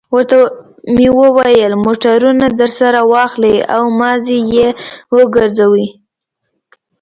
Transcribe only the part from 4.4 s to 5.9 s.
یې وګرځوئ.